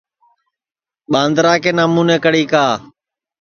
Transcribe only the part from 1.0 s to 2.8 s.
ٻاندرا کے نامونے کڑی کا